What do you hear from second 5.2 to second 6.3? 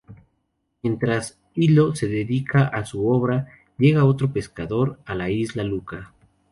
isla, Luca.